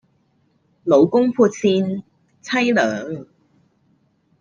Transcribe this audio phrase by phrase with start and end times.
[0.83, 2.03] 老公撥扇妻
[2.73, 3.27] 涼